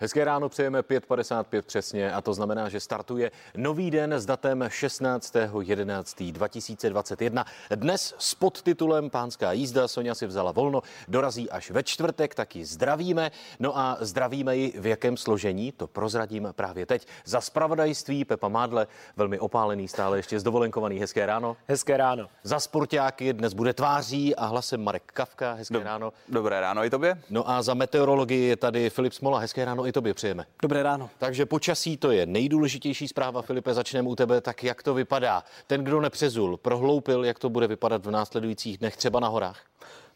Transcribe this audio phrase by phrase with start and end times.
[0.00, 7.44] Hezké ráno přejeme 5.55 přesně a to znamená, že startuje nový den s datem 16.11.2021.
[7.74, 13.30] Dnes s podtitulem Pánská jízda Sonja si vzala volno, dorazí až ve čtvrtek, taky zdravíme.
[13.60, 17.06] No a zdravíme ji v jakém složení, to prozradím právě teď.
[17.24, 18.86] Za spravodajství Pepa Mádle,
[19.16, 20.98] velmi opálený, stále ještě zdovolenkovaný.
[20.98, 21.56] Hezké ráno.
[21.68, 22.28] Hezké ráno.
[22.42, 25.52] Za sportáky dnes bude tváří a hlasem Marek Kavka.
[25.52, 26.12] Hezké Dob- ráno.
[26.28, 27.22] Dobré ráno i tobě.
[27.30, 29.38] No a za meteorologii je tady Filip Smola.
[29.38, 30.46] Hezké ráno i tobě přejeme.
[30.62, 31.10] Dobré ráno.
[31.18, 33.42] Takže počasí to je nejdůležitější zpráva.
[33.42, 34.40] Filipe, začneme u tebe.
[34.40, 35.44] Tak jak to vypadá?
[35.66, 39.64] Ten, kdo nepřezul, prohloupil, jak to bude vypadat v následujících dnech třeba na horách?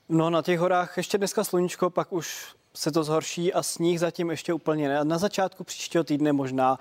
[0.09, 4.31] No na těch horách ještě dneska sluníčko, pak už se to zhorší a sníh zatím
[4.31, 5.05] ještě úplně ne.
[5.05, 6.79] Na začátku příštího týdne možná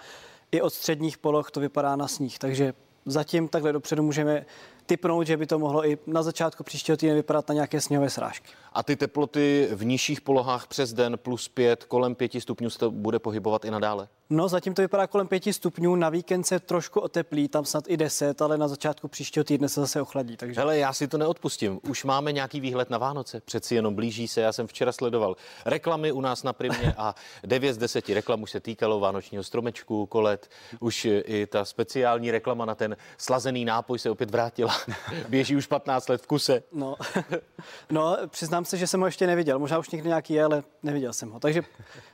[0.52, 2.74] i od středních poloh to vypadá na sníh, takže
[3.06, 4.46] zatím takhle dopředu můžeme
[4.86, 8.52] typnout, že by to mohlo i na začátku příštího týdne vypadat na nějaké sněhové srážky.
[8.74, 12.92] A ty teploty v nižších polohách přes den plus pět, kolem pěti stupňů se to
[12.92, 14.08] bude pohybovat i nadále?
[14.30, 17.98] No, zatím to vypadá kolem 5 stupňů, na víkend se trošku oteplí, tam snad i
[17.98, 20.38] 10, ale na začátku příštího týdne se zase ochladí.
[20.38, 20.60] Takže...
[20.60, 21.80] Hele, já si to neodpustím.
[21.90, 23.42] Už máme nějaký výhled na Vánoce.
[23.42, 24.42] Přeci jenom blíží se.
[24.42, 25.36] Já jsem včera sledoval
[25.66, 30.06] reklamy u nás na Primě a 9 z 10 reklam už se týkalo vánočního stromečku,
[30.06, 30.50] kolet.
[30.80, 34.71] Už i ta speciální reklama na ten slazený nápoj se opět vrátila.
[35.28, 36.64] Běží už 15 let v kuse.
[36.72, 36.96] No,
[37.90, 39.60] no, přiznám se, že jsem ho ještě neviděl.
[39.60, 41.40] Možná už někdy nějaký je, ale neviděl jsem ho.
[41.40, 41.62] Takže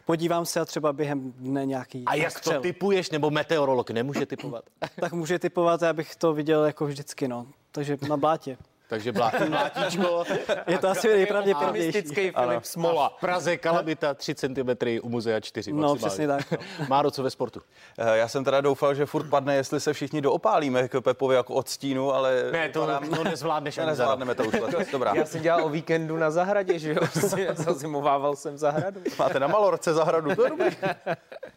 [0.06, 2.54] podívám se a třeba během dne nějaký A jak střel.
[2.54, 4.64] to typuješ, nebo meteorolog nemůže typovat?
[5.00, 7.48] Tak může typovat, já bych to viděl jako vždycky, no.
[7.72, 8.58] Takže na blátě.
[8.90, 10.24] Takže blá, blátíčko.
[10.68, 12.02] Je to asi nejpravděpodobnější.
[12.02, 13.10] Filip Smola.
[13.18, 14.70] V Praze kalamita 3 cm,
[15.02, 15.98] u muzea 4 No, maximálně.
[16.00, 16.52] přesně tak.
[16.52, 16.86] No.
[16.90, 17.62] Máro, co ve sportu?
[17.98, 21.54] Eh, Já jsem teda doufal, že furt padne, jestli se všichni doopálíme k Pepovi jako
[21.54, 24.56] od stínu, ale Ne, to, to nezvládneš ne, nezvládneme to už.
[24.92, 25.14] Dobrá.
[25.16, 27.00] Já jsem dělal o víkendu na zahradě, že jo?
[27.54, 29.02] Zazimovával jsem zahradu.
[29.20, 30.76] Máte na Malorce zahradu, to je dobrý.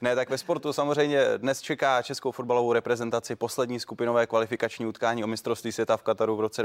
[0.00, 5.26] Ne, tak ve sportu samozřejmě dnes čeká českou fotbalovou reprezentaci poslední skupinové kvalifikační utkání o
[5.26, 6.62] mistrovství světa v Kataru v roce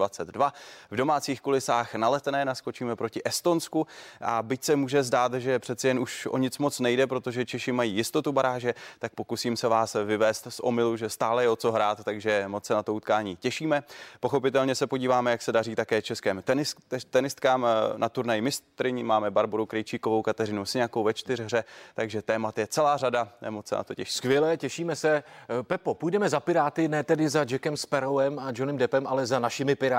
[0.00, 0.52] 2022.
[0.90, 3.86] V domácích kulisách na letné naskočíme proti Estonsku
[4.20, 7.72] a byť se může zdát, že přeci jen už o nic moc nejde, protože Češi
[7.72, 11.72] mají jistotu baráže, tak pokusím se vás vyvést z omylu, že stále je o co
[11.72, 13.82] hrát, takže moc se na to utkání těšíme.
[14.20, 19.04] Pochopitelně se podíváme, jak se daří také českým tenis, te- tenistkám eh, na turnaj mistryní.
[19.04, 23.84] Máme Barboru Krejčíkovou, Kateřinu Sňakou ve čtyřhře, takže témat je celá řada, moc se na
[23.84, 24.12] to těším.
[24.12, 25.10] Skvěle, těšíme se.
[25.16, 29.38] Eh, Pepo, půjdeme za Piráty, ne tedy za Jackem Sparrowem a Johnem Deppem, ale za
[29.38, 29.89] našimi Piráty.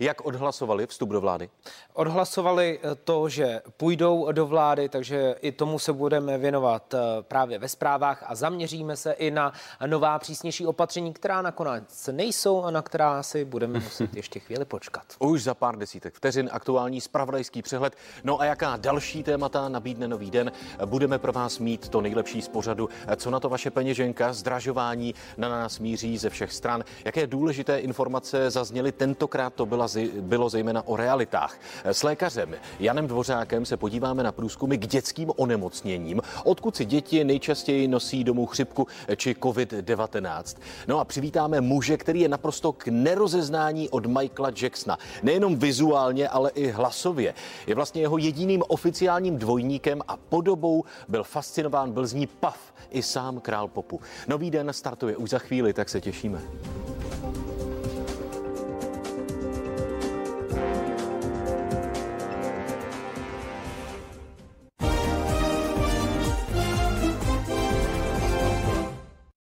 [0.00, 1.50] Jak odhlasovali vstup do vlády?
[1.92, 7.58] Odhlasovali eh, to, že půjdou do vlády, takže i tomu se budeme věnovat eh, právě
[7.58, 9.52] ve zprávách a zaměříme se i na
[9.86, 15.02] nová přísnější opatření, která nakonec nejsou a na která si budeme muset ještě chvíli počkat.
[15.18, 17.96] Už za pár desítek vteřin aktuální spravodajský přehled.
[18.24, 20.52] No a jaká další témata nabídne nový den?
[20.84, 22.88] Budeme pro vás mít to nejlepší z pořadu.
[23.16, 26.84] Co na to vaše peněženka, zdražování na nás míří ze všech stran.
[27.04, 28.92] Jaké důležité informace zazněly
[29.32, 29.88] tentokrát, to byla,
[30.20, 31.58] bylo zejména o realitách.
[31.84, 37.88] S lékařem Janem Dvořákem se podíváme na průzkumy k dětským onemocněním, odkud si děti nejčastěji
[37.88, 40.58] nosí domů chřipku či COVID-19.
[40.88, 44.98] No a přivítáme muže, který je naprosto k nerozeznání od Michaela Jacksona.
[45.22, 47.34] Nejenom vizuálně, ale i hlasově.
[47.66, 53.02] Je vlastně jeho jediným oficiálním dvojníkem a podobou byl fascinován, byl z ní pav i
[53.02, 54.00] sám král popu.
[54.28, 56.42] Nový den startuje už za chvíli, tak se těšíme.